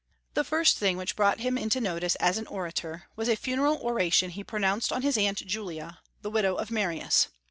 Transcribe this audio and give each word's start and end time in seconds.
The 0.33 0.43
first 0.43 0.79
thing 0.79 0.97
which 0.97 1.15
brought 1.15 1.41
him 1.41 1.59
into 1.59 1.79
notice 1.79 2.15
as 2.15 2.39
an 2.39 2.47
orator 2.47 3.03
was 3.15 3.29
a 3.29 3.35
funeral 3.35 3.77
oration 3.83 4.31
he 4.31 4.43
pronounced 4.43 4.91
on 4.91 5.03
his 5.03 5.15
Aunt 5.15 5.45
Julia, 5.45 5.99
the 6.23 6.31
widow 6.31 6.55
of 6.55 6.71
Marius. 6.71 7.27